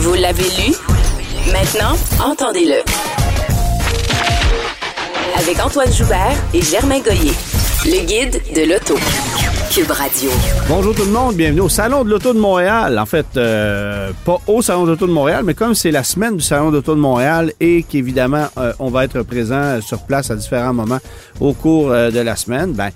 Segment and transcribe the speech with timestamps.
[0.00, 0.74] Vous l'avez lu?
[1.52, 1.94] Maintenant,
[2.24, 2.80] entendez-le.
[5.38, 7.32] Avec Antoine Joubert et Germain Goyer.
[7.84, 8.94] Le guide de l'auto.
[9.70, 10.30] Cube Radio.
[10.68, 12.98] Bonjour tout le monde, bienvenue au Salon de l'Auto de Montréal.
[12.98, 16.38] En fait, euh, pas au Salon de l'Auto de Montréal, mais comme c'est la semaine
[16.38, 20.30] du Salon de l'Auto de Montréal et qu'évidemment, euh, on va être présent sur place
[20.30, 20.98] à différents moments
[21.40, 22.88] au cours euh, de la semaine, ben,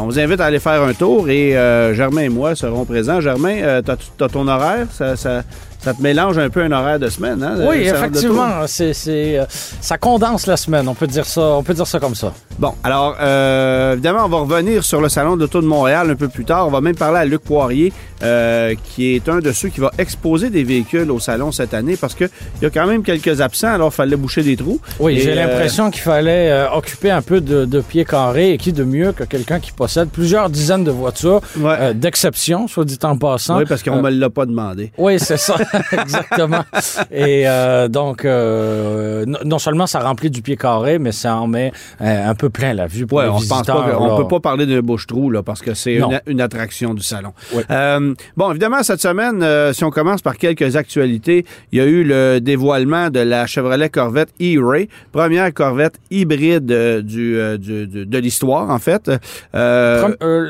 [0.00, 1.52] on vous invite à aller faire un tour et
[1.92, 3.20] Germain et moi serons présents.
[3.20, 4.86] Germain, t'as, t'as ton horaire?
[5.82, 7.56] Ça te mélange un peu un horaire de semaine, hein?
[7.68, 9.44] Oui, effectivement, c'est, euh,
[9.80, 10.86] ça condense la semaine.
[10.88, 12.32] On peut dire ça, on peut dire ça comme ça.
[12.58, 16.14] Bon, alors, euh, évidemment, on va revenir sur le Salon de l'Auto de Montréal un
[16.16, 16.66] peu plus tard.
[16.66, 19.90] On va même parler à Luc Poirier, euh, qui est un de ceux qui va
[19.98, 22.28] exposer des véhicules au Salon cette année parce qu'il
[22.60, 24.78] y a quand même quelques absents, alors il fallait boucher des trous.
[24.98, 28.72] Oui, j'ai euh, l'impression qu'il fallait occuper un peu de, de pieds carrés et qui
[28.72, 31.94] de mieux que quelqu'un qui possède plusieurs dizaines de voitures Ouais.
[31.94, 33.58] d'exception, soit dit en passant.
[33.58, 34.92] oui, parce qu'on Euh, me l'a pas demandé.
[34.98, 35.56] Oui, c'est ça,
[35.92, 36.64] exactement.
[37.10, 41.72] Et euh, donc, euh, non, seulement ça remplit du pied carré, mais ça en met
[42.00, 43.84] euh, un peu plein la vue pour Ouais, les on pense visiteurs.
[43.86, 44.16] pas, on là.
[44.16, 47.32] peut pas parler d'un bouche-trou là, parce que c'est une, une attraction du salon.
[47.54, 47.62] Oui.
[47.70, 52.04] Euh, bon, évidemment, cette semaine, si on commence par quelques actualités, il y a eu
[52.04, 56.66] le dévoilement de la Chevrolet Corvette E-Ray, première Corvette hybride
[57.02, 59.10] du, du- du- de l'histoire, en fait.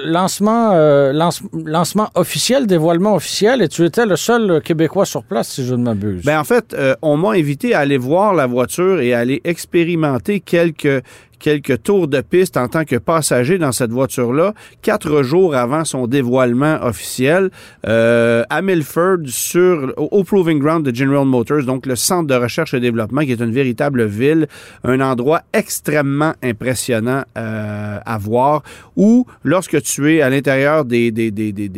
[0.04, 0.72] Lancement,
[1.12, 5.74] lance- lancement officiel, dévoilement officiel, et tu étais le seul Québécois sur place, si je
[5.74, 6.24] ne m'abuse.
[6.24, 9.40] Ben en fait, euh, on m'a invité à aller voir la voiture et à aller
[9.44, 11.02] expérimenter quelques
[11.40, 16.06] quelques tours de piste en tant que passager dans cette voiture-là, quatre jours avant son
[16.06, 17.50] dévoilement officiel,
[17.86, 22.74] euh, à Milford, sur, au, Proving Ground de General Motors, donc le centre de recherche
[22.74, 24.46] et développement, qui est une véritable ville,
[24.84, 28.62] un endroit extrêmement impressionnant euh, à voir,
[28.96, 31.70] où lorsque tu es à l'intérieur des, des- des- des-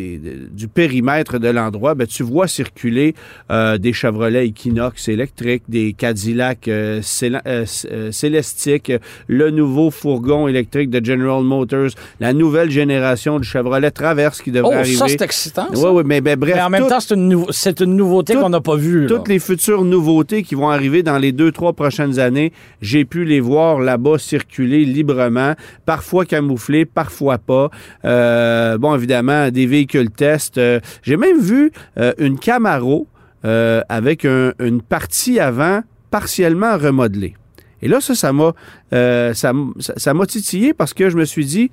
[0.50, 3.14] du périmètre de l'endroit, ben, tu vois circuler
[3.50, 8.92] euh, des Chevrolet Equinox électriques, des Cadillac euh, euh, euh, Célestiques,
[9.28, 14.74] le nouveau fourgon électrique de General Motors, la nouvelle génération du Chevrolet Traverse qui devrait
[14.74, 14.96] oh, arriver.
[14.96, 15.68] ça, c'est excitant.
[15.74, 17.00] Oui, oui, mais ben, bref, Mais en même tout- temps,
[17.52, 19.02] c'est une, nouveauté qu'on n'a pas vue.
[19.02, 19.08] là.
[19.08, 23.24] toutes les futures nouveautés qui vont arriver dans les deux, trois prochaines années, j'ai pu
[23.24, 25.54] les voir là-bas circuler librement,
[25.86, 27.70] parfois camouflés, parfois pas.
[28.04, 30.58] Euh, bon, évidemment, des véhicules test.
[30.58, 33.06] Euh, j'ai même vu euh, une Camaro
[33.44, 35.80] euh, avec un- une partie avant
[36.10, 37.34] partiellement remodelée.
[37.82, 38.52] Et là, ça, ça m'a
[38.92, 39.52] euh, ça,
[40.26, 41.70] titillé parce que je me suis dit,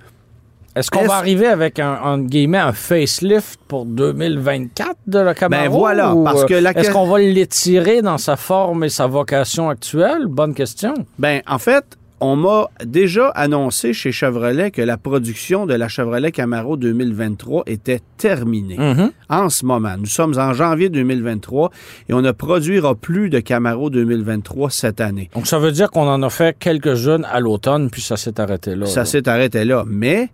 [0.76, 5.64] Est-ce qu'on va arriver avec un, entre guillemets, un facelift pour 2024 de la Camaro?
[5.64, 9.06] Ben voilà, ou, parce que la- Est-ce qu'on va l'étirer dans sa forme et sa
[9.08, 10.26] vocation actuelle?
[10.28, 10.94] Bonne question.
[11.20, 16.32] Ben, en fait, on m'a déjà annoncé chez Chevrolet que la production de la Chevrolet
[16.32, 18.78] Camaro 2023 était terminée.
[18.78, 19.12] Mhm.
[19.30, 21.72] En ce moment, nous sommes en janvier 2023
[22.10, 25.30] et on ne produira plus de Camaro 2023 cette année.
[25.34, 28.76] Donc, ça veut dire qu'on en a fait quelques-unes à l'automne, puis ça s'est arrêté
[28.76, 28.86] là.
[28.86, 29.84] Ça s'est arrêté là.
[29.88, 30.30] Mais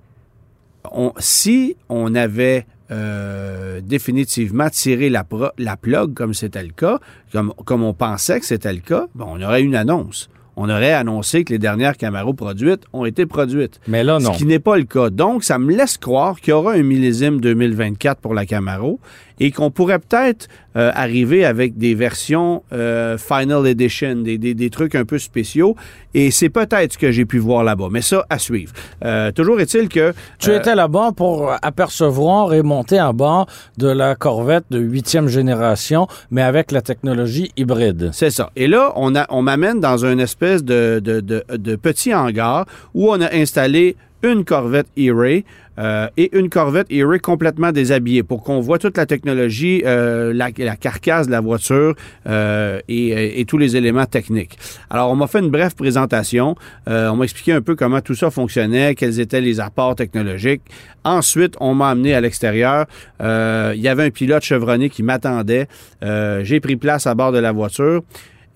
[0.92, 5.26] on- si on avait euh, définitivement tiré la,
[5.58, 7.00] la plug comme c'était le cas,
[7.32, 10.30] comme, comme on pensait que c'était le cas, ben, on aurait une annonce.
[10.58, 13.80] On aurait annoncé que les dernières Camaro produites ont été produites.
[13.88, 14.34] Mais là, non.
[14.34, 15.10] Ce qui n'est pas le cas.
[15.10, 19.00] Donc, ça me laisse croire qu'il y aura un millésime 2024 pour la Camaro
[19.40, 20.48] et qu'on pourrait peut-être
[20.78, 25.76] euh, arriver avec des versions euh, Final Edition, des, des- des trucs un peu spéciaux.
[26.14, 27.88] Et c'est peut-être ce que j'ai pu voir là-bas.
[27.92, 28.72] Mais ça, à suivre.
[29.04, 30.14] Euh, toujours est-il que...
[30.40, 33.48] Tu étais là-bas pour apercevoir et monter en bord
[33.78, 38.10] de la Corvette de huitième génération, mais avec la technologie hybride.
[38.14, 38.50] C'est ça.
[38.56, 42.66] Et là, on, a- on m'amène dans une espèce de, de- de- de petit hangar
[42.94, 45.46] où on a installé une Corvette E-Ray
[45.78, 50.52] euh, et une Corvette E-Ray complètement déshabillée pour qu'on voit toute la technologie, euh, la,
[50.52, 51.96] carcasse de la voiture
[52.28, 54.58] euh, et, et tous les éléments techniques.
[54.90, 56.56] Alors, on m'a fait une brève présentation.
[56.88, 60.62] On m'a expliqué un peu comment tout ça fonctionnait, quels étaient les apports technologiques.
[61.04, 62.86] Ensuite, on m'a amené à l'extérieur.
[63.20, 65.68] Il y avait un pilote chevronné qui m'attendait.
[66.02, 68.02] J'ai pris place à bord de la voiture.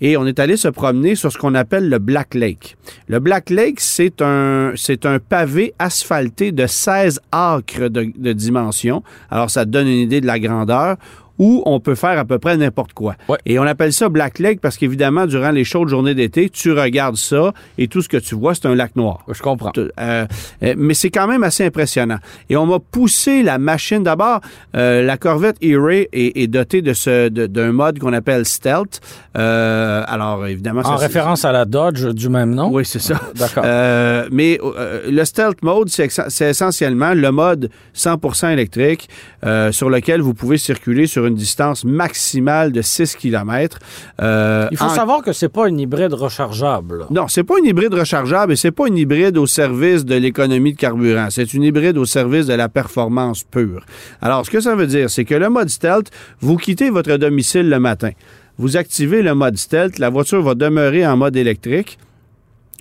[0.02, 2.78] Et on est allé se promener sur ce qu'on appelle le Black Lake.
[3.08, 4.74] Le Black Lake, c'est un,
[5.04, 9.04] un pavé asphalté de 16 acres de, de dimension.
[9.30, 10.98] Alors, ça donne une idée de la grandeur
[11.40, 13.16] où on peut faire à peu près n'importe quoi.
[13.28, 13.38] Ouais.
[13.46, 17.16] Et on appelle ça Black Lake parce qu'évidemment, durant les chaudes journées d'été, tu regardes
[17.16, 19.26] ça et tout ce que tu vois, c'est un lac noir.
[19.32, 19.72] Je comprends.
[19.78, 20.26] Euh,
[20.64, 22.18] euh, mais c'est quand même assez impressionnant.
[22.50, 24.04] Et on m'a poussé la machine.
[24.04, 24.42] D'abord,
[24.76, 29.00] euh, la Corvette E-Ray est, est dotée de ce d'un mode qu'on appelle Stealth.
[29.38, 32.70] Euh, alors, évidemment, En ça, référence à la Dodge du même nom?
[32.72, 33.20] Oui, c'est ça.
[33.36, 33.64] D'accord.
[33.66, 34.60] Euh, mais
[35.08, 39.10] le stealth mode, c'est essentiellement le mode 100% électrique
[39.72, 43.80] sur lequel vous pouvez circuler sur une distance maximale de 6 km.
[44.20, 47.06] Il faut savoir que c'est pas une hybride rechargeable.
[47.10, 50.74] Non, c'est pas une hybride rechargeable et c'est pas une hybride au service de l'économie
[50.74, 51.28] de carburant.
[51.30, 53.86] C'est une hybride au service de la performance pure.
[54.22, 56.10] Alors, ce que ça veut dire, c'est que le mode stealth,
[56.40, 58.12] vous quittez votre domicile le matin.
[58.58, 61.98] Vous activez le mode stealth, la voiture va demeurer en mode électrique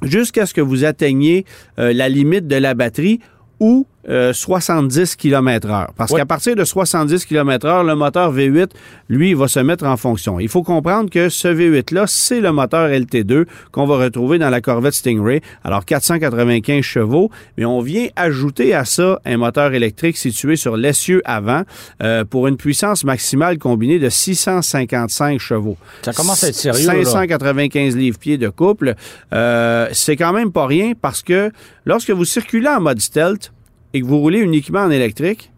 [0.02, 1.44] jusqu'à ce que vous atteigniez
[1.78, 3.20] euh, la limite de la batterie
[3.60, 5.92] ou euh, 70 km heure.
[5.96, 8.70] Parce qu'à partir de 70 km heure, le moteur V8,
[9.08, 10.40] lui, va se mettre en fonction.
[10.40, 14.60] Il faut comprendre que ce V8-là, c'est le moteur LT2 qu'on va retrouver dans la
[14.60, 15.40] Corvette Stingray.
[15.64, 21.22] Alors, 495 chevaux, mais on vient ajouter à ça un moteur électrique situé sur l'essieu
[21.24, 21.62] avant
[22.02, 25.76] euh, pour une puissance maximale combinée de 655 chevaux.
[26.02, 27.04] Ça commence à être sérieux, là.
[27.04, 28.94] 595 livres-pieds de couple.
[29.32, 31.50] Euh, c'est quand même pas rien parce que
[31.84, 33.52] lorsque vous circulez en mode stealth
[33.92, 35.50] et que vous roulez uniquement en électrique,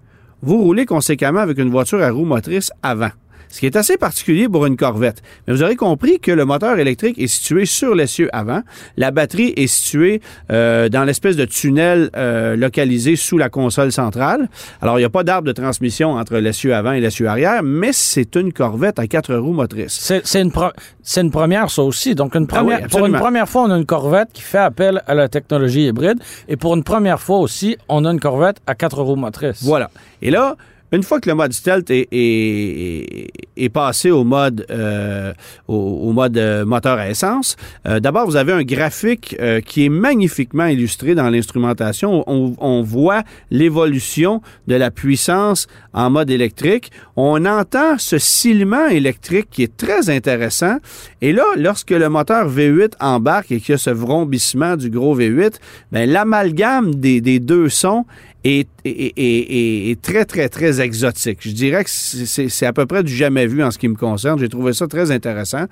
[0.42, 3.10] vous roulez conséquemment avec une voiture à roue motrice avant.
[3.50, 5.22] Ce qui est assez particulier pour une Corvette.
[5.46, 8.62] Mais vous aurez compris que le moteur électrique est situé sur l'essieu avant.
[8.96, 10.20] La batterie est située
[10.52, 14.48] euh, dans l'espèce de tunnel euh, localisé sous la console centrale.
[14.80, 17.92] Alors, il n'y a pas d'arbre de transmission entre l'essieu avant et l'essieu arrière, mais
[17.92, 20.12] c'est une Corvette à quatre roues motrices.
[20.24, 20.70] C'est une, pro-
[21.02, 22.14] c'est une première, ça aussi.
[22.14, 24.58] Donc, une Ah oui, première, pour une première fois, on a une Corvette qui fait
[24.58, 26.18] appel à la technologie hybride.
[26.48, 29.64] Et pour une première fois aussi, on a une Corvette à quatre roues motrices.
[29.64, 29.90] Voilà.
[30.22, 30.56] Et là,
[30.92, 35.32] une fois que le mode stealth est, est- est passé au mode, euh,
[35.68, 37.56] au, au mode euh, moteur à essence,
[37.86, 42.24] euh, d'abord, vous avez un graphique euh, qui est magnifiquement illustré dans l'instrumentation.
[42.26, 46.90] On, on voit l'évolution de la puissance en mode électrique.
[47.16, 50.76] On entend ce silement électrique qui est très intéressant.
[51.20, 55.16] Et là, lorsque le moteur V8 embarque et qu'il y a ce vrombissement du gros
[55.18, 55.54] V8,
[55.92, 58.06] ben, l'amalgame des, des deux sons
[58.44, 61.38] est, est- est- est- très, très, très exotique.
[61.40, 64.38] Je dirais que c'est- à peu près du jamais vu en ce qui me concerne.
[64.38, 65.64] J'ai trouvé ça très intéressant.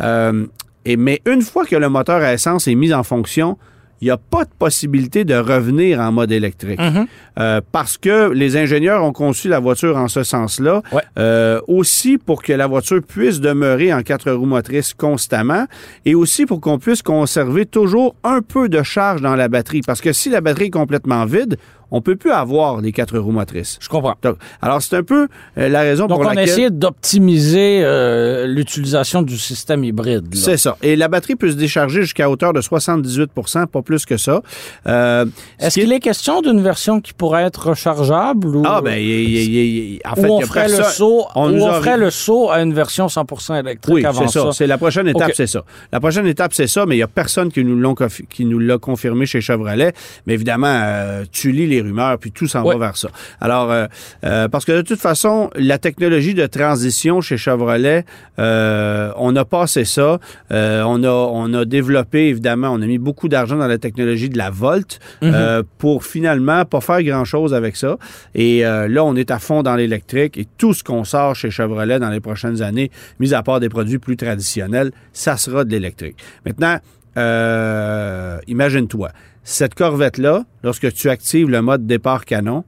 [0.00, 0.46] Euh,
[0.84, 3.58] et, mais une fois que le moteur à essence est mis en fonction,
[4.02, 6.78] il n'y a pas de possibilité de revenir en mode électrique.
[7.38, 10.82] Euh, parce que les ingénieurs ont conçu la voiture en ce sens-là.
[10.92, 11.00] Ouais.
[11.18, 15.64] Euh, aussi pour que la voiture puisse demeurer en quatre roues motrices constamment
[16.04, 19.80] et aussi pour qu'on puisse conserver toujours un peu de charge dans la batterie.
[19.80, 21.56] Parce que si la batterie est complètement vide,
[21.90, 23.78] on peut plus avoir les quatre roues motrices.
[23.80, 24.14] Je comprends.
[24.22, 25.28] Donc, alors, c'est un peu
[25.58, 26.48] euh, la raison Donc, pour on a laquelle...
[26.48, 30.26] essayé d'optimiser euh, l'utilisation du système hybride.
[30.34, 30.76] C'est ça.
[30.82, 34.42] Et la batterie peut se décharger jusqu'à hauteur de 78% pas plus que ça.
[34.86, 35.24] Euh,
[35.60, 38.80] ce Est-ce qui est- qu'il est question d'une version qui pourrait être rechargeable ou, Ah,
[38.82, 41.74] ben, il- il- en fait, on y ferait le saut, on ou nous on a-
[41.80, 44.50] ferait le saut à une version 100% électrique Oui, avant c'est ça.
[44.52, 45.64] C'est la prochaine étape, c'est ça.
[45.92, 47.94] La prochaine étape, c'est ça, mais il n'y a personne qui nous l'ont
[48.28, 49.92] qui nous l'a confirmé chez Chevrolet.
[50.26, 52.74] Mais évidemment, tu lis les rumeurs, puis tout s'en Ouais.
[52.74, 53.08] va vers ça.
[53.40, 53.86] Alors, euh,
[54.24, 58.04] euh, parce que de toute façon, la technologie de transition chez Chevrolet,
[58.38, 60.18] euh, on a passé ça.
[60.50, 64.38] On a on a développé évidemment, on a mis beaucoup d'argent dans la technologie de
[64.38, 67.96] la Volt euh, pour finalement pas faire grand chose avec ça.
[68.34, 71.98] Et là, on est à fond dans l'électrique et tout ce qu'on sort chez Chevrolet
[71.98, 76.16] dans les prochaines années, mis à part des produits plus traditionnels, ça sera de l'électrique.
[76.44, 76.78] Maintenant,
[78.46, 79.10] imagine-toi,
[79.48, 82.64] cette Corvette-là, lorsque tu actives le mode départ canon,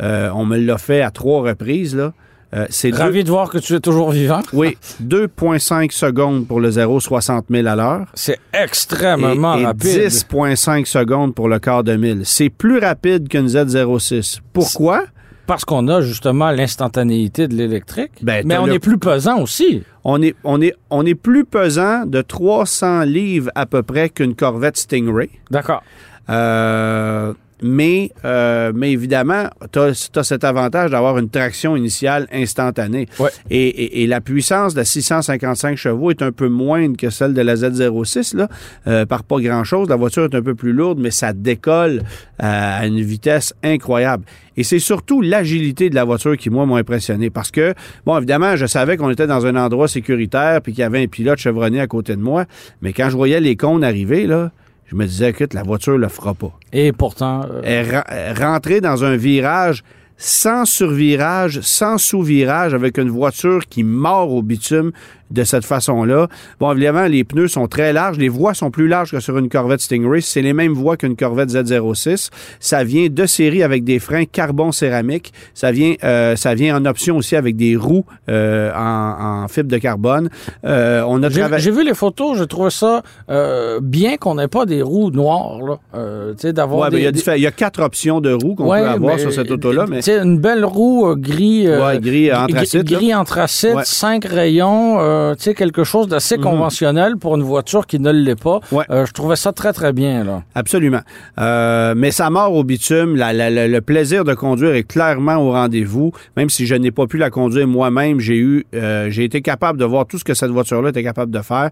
[0.00, 2.12] euh, on me l'a fait à trois reprises, là.
[2.54, 4.40] euh, c'est deux- Ravi de voir que tu es toujours vivant.
[4.52, 8.06] oui, 2,5 secondes pour le 0 60 000 à l'heure.
[8.14, 10.08] C'est extrêmement et, et rapide.
[10.08, 12.22] 10,5 secondes pour le quart de mille.
[12.24, 14.38] C'est plus rapide qu'une Z06.
[14.52, 15.04] Pourquoi?
[15.46, 18.12] Parce qu'on a justement l'instantanéité de l'électrique.
[18.22, 19.82] Ben, Mais on le- est plus pesant aussi.
[20.04, 24.34] On est, on, est, on est plus pesant de 300 livres à peu près qu'une
[24.36, 25.28] Corvette Stingray.
[25.50, 25.82] D'accord.
[26.30, 27.32] Euh,
[27.62, 33.06] mais, euh, mais évidemment, tu as, cet avantage d'avoir une traction initiale instantanée.
[33.18, 33.28] Ouais.
[33.50, 37.34] Et, et- et la puissance de la 655 chevaux est un peu moindre que celle
[37.34, 38.48] de la Z06, là,
[38.86, 39.90] euh, par pas grand-chose.
[39.90, 41.98] La voiture est un peu plus lourde, mais ça décolle
[42.42, 44.24] euh, à une vitesse incroyable.
[44.56, 47.28] Et c'est surtout l'agilité de la voiture qui, moi, m'a impressionné.
[47.28, 47.74] Parce que,
[48.06, 51.08] bon, évidemment, je savais qu'on était dans un endroit sécuritaire puis qu'il y avait un
[51.08, 52.46] pilote chevronné à côté de moi.
[52.80, 54.50] Mais quand je voyais les cônes arriver, là,
[54.90, 56.52] je me disais, écoute, la voiture le fera pas.
[56.72, 59.84] Et pourtant, euh, Elle rentrer dans un virage
[60.16, 64.90] sans survirage, sans sous-virage, avec une voiture qui mord au bitume
[65.30, 66.28] de cette façon-là.
[66.58, 68.18] Bon, évidemment, les pneus sont très larges.
[68.18, 70.20] Les voies sont plus larges que sur une Corvette Stingray.
[70.20, 72.30] C'est les mêmes voies qu'une Corvette Z06.
[72.58, 75.32] Ça vient de série avec des freins carbone céramique.
[75.54, 79.70] Ça vient, euh, ça vient en option aussi avec des roues euh, en, en, fibre
[79.70, 80.28] de carbone.
[80.64, 82.36] Euh, on a J'ai vu les photos.
[82.38, 85.60] Je trouve ça euh, bien qu'on n'ait pas des roues noires.
[85.62, 85.78] Là.
[85.94, 89.32] Euh, d'avoir ouais, des, il, y a quatre options de roues qu'on peut avoir sur
[89.32, 89.86] cette auto-là.
[89.88, 90.00] Mais...
[90.08, 92.84] Une belle roue gris, ouais, gris anthracite.
[92.84, 96.44] Gris anthracite, cinq rayons euh, quelque chose d'assez mhm.
[96.44, 98.60] conventionnel pour une voiture qui ne l'est pas.
[98.90, 100.24] Euh, je trouvais ça très, très bien.
[100.24, 100.42] Là.
[100.54, 101.00] Absolument.
[101.38, 103.14] Euh, mais ça mort au bitume.
[103.16, 106.12] le plaisir de conduire est clairement au rendez-vous.
[106.36, 109.84] Même si je n'ai pas pu la conduire moi-même, j'ai eu, j'ai été capable de
[109.84, 111.70] voir tout ce que cette voiture-là était capable de faire.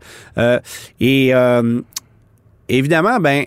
[1.00, 1.32] et
[2.68, 3.44] évidemment, ben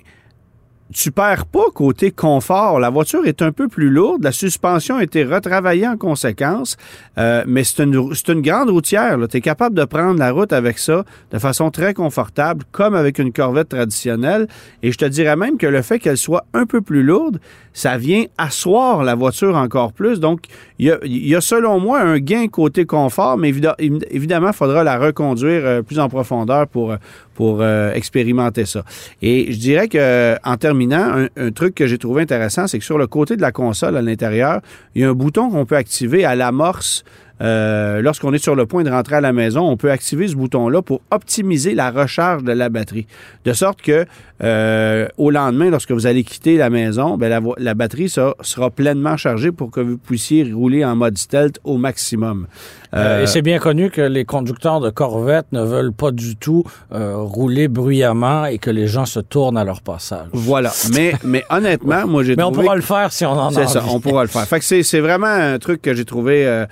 [0.94, 2.80] tu perds pas côté confort.
[2.80, 4.24] La voiture est un peu plus lourde.
[4.24, 6.78] La suspension a été retravaillée en conséquence.
[7.18, 9.18] Euh, mais c'est une, grande routière.
[9.30, 13.20] Tu es capable de prendre la route avec ça de façon très confortable, comme avec
[13.20, 14.48] une Corvette traditionnelle.
[14.84, 17.40] Et je te dirais même que le fait qu'elle soit un peu plus lourde,
[17.74, 20.20] ça vient asseoir la voiture encore plus.
[20.20, 20.42] Donc,
[20.78, 24.84] il y a, y a, selon moi un gain côté confort, mais évidemment, il faudra
[24.84, 26.96] la reconduire euh, plus en profondeur pour,
[27.34, 28.84] pour euh, expérimenter ça.
[29.22, 32.98] Et je dirais que en terminant, un, truc que j'ai trouvé intéressant, c'est que sur
[32.98, 34.62] le côté de la console à l'intérieur,
[34.96, 37.04] il y a un bouton qu'on peut activer à l'amorce
[37.42, 40.36] euh, lorsqu'on est sur le point de rentrer à la maison, on peut activer ce
[40.36, 43.08] bouton-là pour optimiser la recharge de la batterie.
[43.46, 44.06] De sorte que
[44.44, 49.52] euh, au lendemain, lorsque vous allez quitter la maison, bien, la, batterie sera pleinement chargée
[49.52, 52.48] pour que vous puissiez rouler en mode stealth au maximum.
[52.94, 56.64] Euh, et c'est bien connu que les conducteurs de Corvette ne veulent pas du tout
[56.92, 60.28] rouler bruyamment et que les gens se tournent à leur passage.
[60.34, 60.72] Voilà.
[60.94, 63.68] Mais, mais honnêtement, moi, j'ai Mais on pourra le faire si on en a C'est
[63.68, 64.44] ça, on pourra le faire.
[64.44, 66.66] Fait que c'est vraiment un truc que j'ai trouvé euh,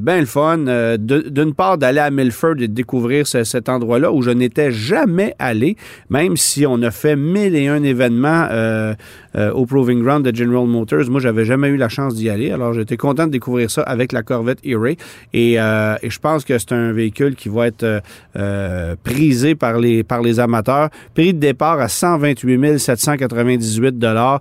[0.00, 0.66] ben le fun.
[0.66, 5.34] Euh, d'une part, d'aller à Milford et de découvrir cet endroit-là où je n'étais jamais
[5.38, 5.76] allé,
[6.10, 8.94] même si on a fait mille et un événements euh,
[9.52, 11.10] au Proving Ground de General Motors.
[11.10, 12.50] Moi, j'avais jamais eu la chance d'y aller.
[12.50, 14.96] Alors, j'étais content de découvrir ça avec la Corvette E-Ray.
[15.32, 18.02] Et, je pense que c'est un véhicule qui va être
[19.02, 20.88] prisé par les, par les amateurs.
[21.14, 24.40] Prix de départ à 128 798 dollars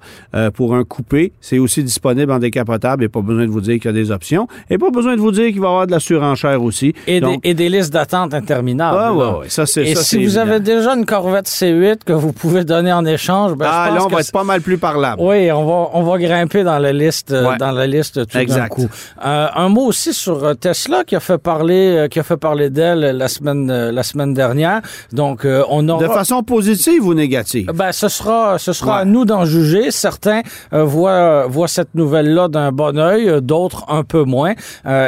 [0.54, 1.34] pour un coupé.
[1.42, 4.12] C'est aussi disponible en décapotable et pas besoin de vous dire qu'il y a des
[4.12, 4.48] options.
[4.70, 6.94] Et pas besoin de vous dire qu'il va y avoir de la surenchère aussi.
[7.08, 8.98] Et, des, listes d'attente interminables.
[9.00, 12.32] Ah, ouais, ouais, ça, c'est Et si vous avez déjà une Corvette C8 que vous
[12.32, 14.78] pouvez donner en échange, ben, ah, je pense là, on va être pas mal plus
[14.78, 15.22] parlable.
[15.22, 18.88] Oui, on va, on va grimper dans la liste, dans la liste tout d'un coup.
[19.26, 22.38] Euh, un mot aussi sur euh, Tesla qui a fait parler, euh, qui a fait
[22.38, 24.82] parler d'elle la semaine, la semaine dernière.
[25.12, 26.08] Donc, on aura...
[26.08, 27.72] De façon positive ou négative?
[27.74, 29.92] Ben, ce sera, ce sera à nous d'en juger.
[29.92, 30.42] Certains
[30.72, 34.54] voient, voient cette nouvelle-là d'un bon oeil, d'autres un peu moins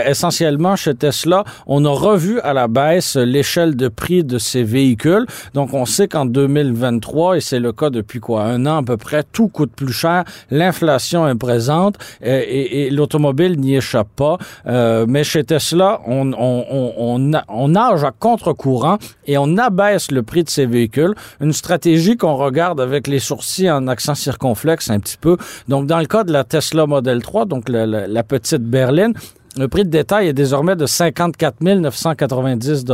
[0.06, 5.26] essentiellement chez Tesla, on a revu à la baisse l'échelle de prix de ces véhicules.
[5.54, 8.98] Donc, on sait qu'en 2023, et c'est le cas depuis quoi, un an à peu
[8.98, 10.24] près, tout coûte plus cher.
[10.52, 14.38] L'inflation est présente euh, et, l'automobile n'y échappe pas.
[14.68, 20.24] Euh, mais chez Tesla, on, on, on, on nage à contre-courant et on abaisse le
[20.24, 21.14] prix de ces véhicules.
[21.42, 25.38] Une stratégie qu'on regarde avec les sourcils en accent circonflexe un petit peu.
[25.68, 29.14] Donc, dans le cas de la Tesla Model 3, donc la petite berline,
[29.58, 32.86] le prix de détail est désormais de 54 990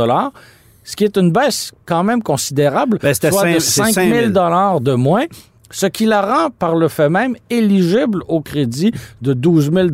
[0.86, 5.24] ce qui est une baisse quand même considérable, ben, soit de 5 000 de moins
[5.70, 8.92] ce qui la rend par le fait même éligible au crédit
[9.22, 9.88] de 12 000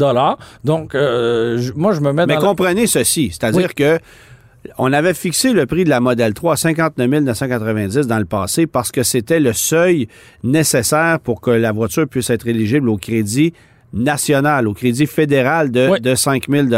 [0.65, 2.35] Donc, euh, moi, je me mets dans...
[2.35, 3.99] Mais comprenez ceci, c'est-à-dire que
[4.77, 8.67] on avait fixé le prix de la Model 3 à 59 990 dans le passé
[8.67, 10.07] parce que c'était le seuil
[10.45, 13.55] nécessaire pour que la voiture puisse être éligible au crédit
[13.93, 16.69] national, au crédit fédéral de, de 5 000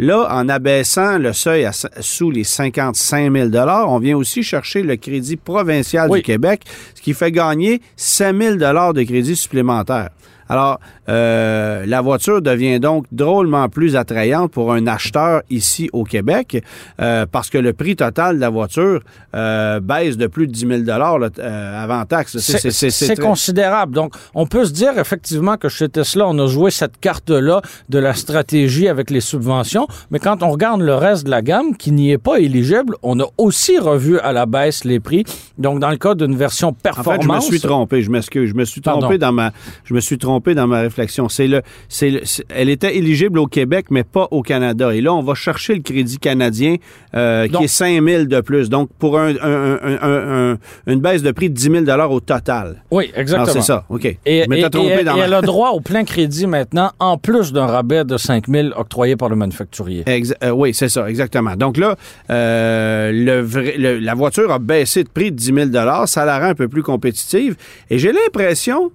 [0.00, 3.48] Là, en abaissant le seuil à, sous les 55 000
[3.88, 6.62] on vient aussi chercher le crédit provincial du Québec,
[6.94, 10.10] ce qui fait gagner 5 000 de crédit supplémentaire.
[10.48, 16.62] Alors, euh, la voiture devient donc drôlement plus attrayante pour un acheteur ici au Québec
[17.00, 19.00] euh, parce que le prix total de la voiture
[19.34, 20.98] euh, baisse de plus de 10 000
[21.38, 22.38] euh, avant taxe.
[22.38, 23.94] C'est considérable.
[23.94, 27.98] Donc, on peut se dire effectivement que chez Tesla, on a joué cette carte-là de
[27.98, 31.92] la stratégie avec les subventions, mais quand on regarde le reste de la gamme qui
[31.92, 35.24] n'y est pas éligible, on a aussi revu à la baisse les prix.
[35.58, 37.08] Donc, dans le cas d'une version performance...
[37.08, 38.50] En fait, je me suis trompé, je m'excuse.
[38.50, 39.52] Je me suis trompé dans ma...
[39.84, 41.28] Je me suis trompé trompé dans ma réflexion.
[41.28, 44.94] C'est le, c'est elle était éligible au Québec, mais pas au Canada.
[44.94, 46.76] Et là, on va chercher le crédit canadien
[47.14, 48.68] euh, qui est 5 000 de plus.
[48.68, 52.82] Donc, pour un, une baisse de prix de 10 000 au total.
[52.90, 53.52] Oui, exactement.
[53.52, 54.04] C'est ça, OK.
[54.04, 58.68] Et, elle a droit au plein crédit maintenant, en plus d'un rabais de 5 000
[58.76, 60.04] octroyé par le manufacturier.
[60.06, 61.56] Euh, oui, c'est ça, exactement.
[61.56, 61.96] Donc là,
[62.30, 66.54] euh, le, la voiture a baissé de prix de 10 000 Ça la rend un
[66.54, 67.56] peu plus compétitive.
[67.90, 68.92] Et j'ai l'impression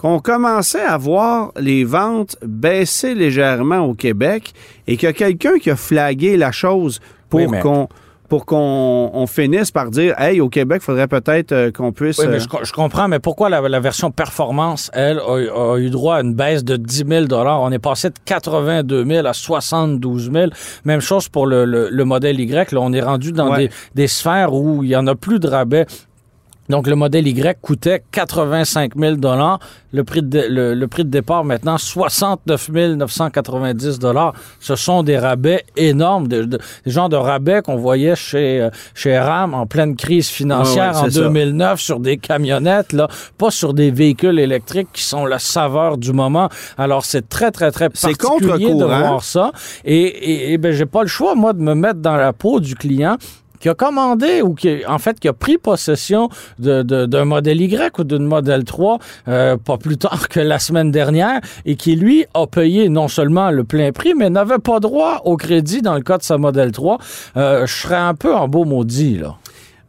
[0.00, 4.54] qu'on commençait à voir les ventes baisser légèrement au Québec
[4.86, 7.86] et qu'il y a quelqu'un qui a flagué la chose pour qu'on
[8.30, 12.16] pour qu'on finisse par dire, hey, au Québec, il faudrait peut-être euh, qu'on puisse...
[12.18, 16.20] Oui, mais euh, je, comprends, mais pourquoi la, version performance, elle, a, eu droit à
[16.20, 20.46] une baisse de 10 000 On est passé de 82 000 à 72 000.
[20.84, 22.70] Même chose pour le, modèle Y.
[22.70, 25.48] Là, on est rendu dans des, des, sphères où il y en a plus de
[25.48, 25.86] rabais.
[26.70, 29.16] Donc, le modèle Y coûtait 85 000
[29.92, 33.98] le prix, de, le, prix de départ maintenant, 69 990
[34.60, 36.44] Ce sont des rabais énormes, des,
[36.86, 41.80] genres de rabais qu'on voyait chez, euh, chez RAM en pleine crise financière en 2009
[41.80, 46.48] sur des camionnettes, là, pas sur des véhicules électriques qui sont la saveur du moment.
[46.78, 49.50] Alors, c'est très, très, très particulier de voir ça.
[49.84, 52.60] Et, et, et ben, j'ai pas le choix, moi, de me mettre dans la peau
[52.60, 53.16] du client
[53.60, 57.98] qui a commandé ou qui, en fait, qui a pris possession d'un de, modèle Y
[57.98, 58.98] ou d'une modèle 3
[59.28, 63.50] euh, pas plus tard que la semaine dernière et qui, lui, a payé non seulement
[63.50, 66.72] le plein prix, mais n'avait pas droit au crédit dans le cas de sa modèle
[66.72, 66.98] 3,
[67.36, 69.36] euh, je serais un peu en beau maudit, là.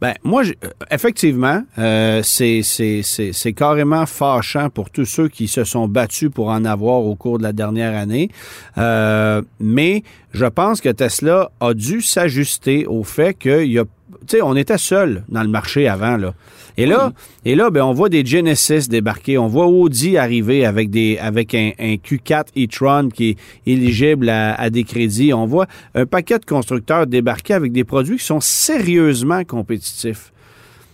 [0.01, 6.31] Ben, moi, euh, effectivement, euh, c'est carrément fâchant pour tous ceux qui se sont battus
[6.33, 8.31] pour en avoir au cours de la dernière année.
[8.79, 10.01] Euh, mais
[10.33, 13.85] je pense que Tesla a dû s'ajuster au fait qu'il y a
[14.27, 16.33] tu sais, on était seul dans le marché avant, là.
[16.77, 17.11] Et là,
[17.43, 21.53] et là ben, on voit des Genesis débarquer, on voit Audi arriver avec, des, avec
[21.53, 25.33] un, Q4 e-tron qui est éligible à, à, des crédits.
[25.33, 30.30] On voit un paquet de constructeurs débarquer avec des produits qui sont sérieusement compétitifs.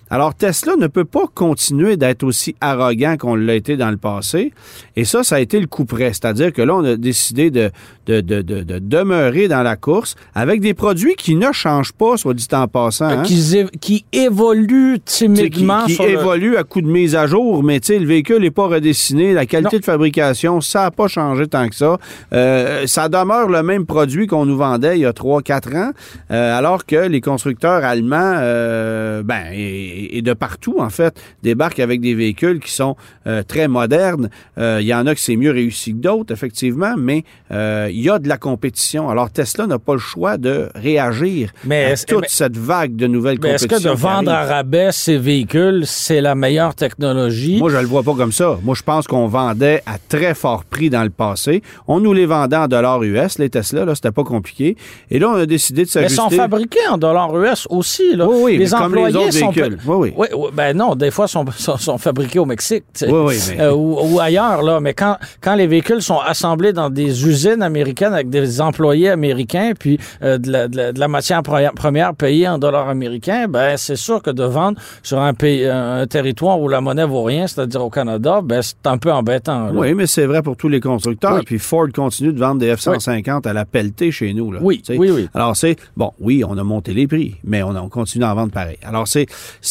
[0.09, 4.53] Alors Tesla ne peut pas continuer d'être aussi arrogant qu'on l'a été dans le passé.
[4.95, 6.13] Et ça, ça a été le coup près.
[6.13, 7.71] C'est-à-dire que là, on a décidé de,
[8.07, 12.33] de, de, de, demeurer dans la course avec des produits qui ne changent pas, soit
[12.33, 13.05] dit en passant.
[13.05, 13.23] Hein.
[13.23, 15.85] Qui, qui, évoluent timidement.
[15.85, 19.33] Qui, qui évoluent à coup de mise à jour, mais le véhicule n'est pas redessiné.
[19.33, 21.97] La qualité de fabrication, ça n'a pas changé tant que ça.
[22.33, 25.91] Euh, ça demeure le même produit qu'on nous vendait il y a 3-4 ans,
[26.31, 32.01] euh, alors que les constructeurs allemands, euh, ben, et, de partout, en fait, débarquent avec
[32.01, 34.29] des véhicules qui sont euh, très modernes.
[34.57, 38.01] Euh, il y en a qui c'est mieux réussi que d'autres, effectivement, mais euh, il
[38.01, 39.09] y a de la compétition.
[39.09, 43.39] Alors, Tesla n'a pas le choix de réagir mais à toute cette vague de nouvelles
[43.41, 47.57] mais Est-ce que de vendre à rabais ces véhicules, c'est la meilleure technologie?
[47.59, 48.57] Moi, je le vois pas comme ça.
[48.63, 51.61] Moi, je pense qu'on vendait à très fort prix dans le passé.
[51.87, 54.75] On nous les vendait en dollars US, les Tesla, là, c'était pas compliqué.
[55.09, 56.21] Et là, on a décidé de s'ajuster.
[56.21, 58.27] Mais ils sont fabriqués en dollars US aussi, là.
[58.27, 59.77] Oui, oui, les employés comme les autres véhicules.
[59.87, 60.49] Oui, oui.
[60.53, 63.61] ben non, des fois, sont, sont, fabriqués au Mexique oui, oui, mais...
[63.61, 64.61] Euh, ou, ailleurs.
[64.61, 64.79] Là.
[64.79, 69.73] Mais quand, quand les véhicules sont assemblés dans des usines américaines avec des employés américains,
[69.77, 74.21] puis euh, de, la, de, la, matière première payée en dollars américains, ben c'est sûr
[74.21, 77.89] que de vendre sur un, pays, un territoire où la monnaie vaut rien, c'est-à-dire au
[77.89, 79.69] Canada, ben c'est un peu embêtant.
[79.73, 81.41] Oui, mais c'est vrai pour tous les constructeurs.
[81.45, 84.51] Puis Ford continue de vendre des F-150 à la pelletée chez nous.
[84.51, 85.29] Là, oui, oui, oui.
[85.33, 88.35] Alors c'est, bon, oui, on a monté les prix, mais on, on continue à en
[88.35, 88.77] vendre pareil.
[88.83, 89.27] Alors c'est,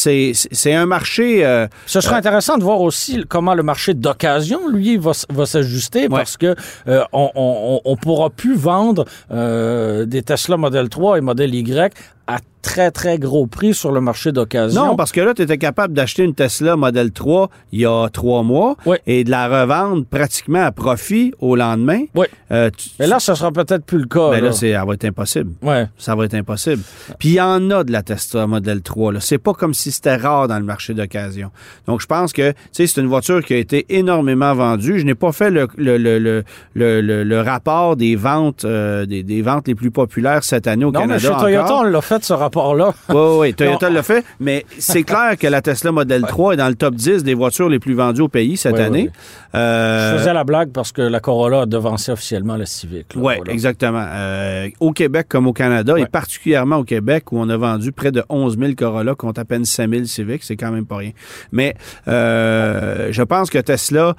[0.07, 1.45] c'est c'est un marché.
[1.45, 5.45] Euh, Ce serait euh, intéressant de voir aussi comment le marché d'occasion, lui, va, va
[5.45, 6.55] s'ajuster parce que
[6.87, 11.93] euh, on, on, pourra plus vendre des Tesla Model 3 et Model Y
[12.27, 14.87] à très, très gros prix sur le marché d'occasion.
[14.87, 18.09] Non, parce que là, tu étais capable d'acheter une Tesla Model 3 il y a
[18.09, 22.01] trois mois et de la revendre pratiquement à profit au lendemain.
[22.13, 22.25] Oui.
[22.51, 24.31] Euh, Mais là, ce sera peut-être plus le cas.
[24.31, 25.53] Mais là, ça va être impossible.
[25.61, 25.87] Ouais.
[25.97, 26.81] Ça va être impossible.
[27.19, 29.13] Puis il y en a de la Tesla Model 3.
[29.21, 31.51] C'est pas comme si c'était rare dans le marché d'occasion.
[31.87, 34.99] Donc, je pense que c'est une voiture qui a été énormément vendue.
[34.99, 39.67] Je n'ai pas fait le, le, le, le, rapport des ventes, euh, des, des, ventes
[39.67, 41.13] les plus populaires cette année au non, Canada.
[41.29, 44.65] Mais chez Toyota, on l'a fait, ce rapport là Oui, oui, Toyota l'a fait, mais
[44.77, 47.79] c'est clair que la Tesla Model 3 est dans le top 10 des voitures les
[47.79, 49.09] plus vendues au pays cette année.
[49.55, 53.13] Euh, Je faisais la blague parce que la Corolla a devancé officiellement la Civic.
[53.15, 54.05] Oui, exactement.
[54.07, 58.11] Euh, au Québec comme au Canada, et particulièrement au Québec, où on a vendu près
[58.11, 61.11] de 11 000 Corolla contre à peine 5 000 Civic, c'est quand même pas rien.
[61.51, 61.75] Mais
[62.07, 64.15] euh, je pense que Tesla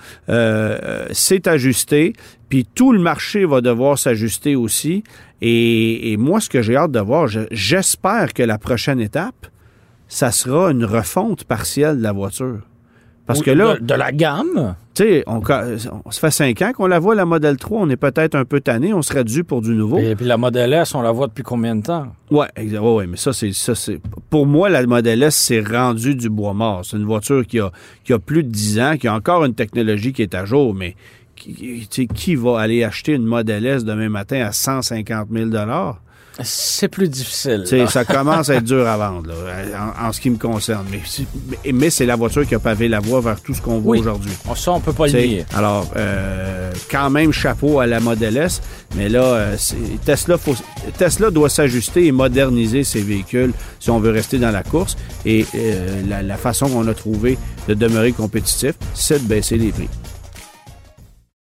[1.13, 2.13] s'est ajusté,
[2.49, 5.05] puis tout le marché va devoir s'ajuster aussi.
[5.41, 9.47] Et, moi, ce que j'ai hâte de voir, j'espère que la prochaine étape,
[10.09, 12.61] ça sera une refonte partielle de la voiture.
[13.27, 13.77] Parce que là...
[13.77, 14.75] De, de la gamme?
[14.95, 15.43] Tu sais, on,
[16.07, 17.83] on, se fait cinq ans qu'on la voit, la Model 3.
[17.83, 18.95] On est peut-être un peu tanné.
[18.95, 19.99] On serait dû pour du nouveau.
[19.99, 22.07] Et puis la Model S, on la voit depuis combien de temps?
[22.31, 23.53] Oui, ouais, ouais, mais ça, c'est...
[23.53, 26.87] ça c'est Pour moi, la Model S, c'est rendu du bois mort.
[26.87, 27.71] C'est une voiture qui a,
[28.03, 30.75] qui a plus de 10 ans, qui a encore une technologie qui est à jour,
[30.75, 30.97] mais
[31.39, 35.51] qui, qui va aller acheter une Model S demain matin à 150 000
[36.43, 37.65] c'est plus difficile.
[37.89, 39.33] Ça commence à être dur à vendre,
[40.01, 40.87] en, ce qui me concerne.
[40.91, 43.99] Mais, mais c'est la voiture qui a pavé la voie vers tout ce qu'on voit
[43.99, 44.31] aujourd'hui.
[44.55, 45.47] Ça, on peut pas le nier.
[45.55, 48.61] Alors, euh, quand même, chapeau à la Model S.
[48.97, 49.57] Mais là, euh,
[50.05, 50.55] Tesla, faut,
[50.97, 54.97] Tesla doit s'ajuster et moderniser ses véhicules si on veut rester dans la course.
[55.27, 59.73] Et euh, la, la façon qu'on a trouvé de demeurer compétitif, c'est de baisser les
[59.73, 59.89] prix.